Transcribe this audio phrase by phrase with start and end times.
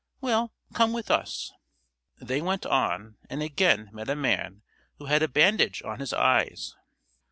[0.19, 1.53] "Well, come with us."
[2.19, 4.63] They went on, and again met a man
[4.97, 6.75] who had a bandage on his eyes.